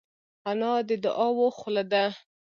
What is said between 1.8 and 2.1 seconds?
ده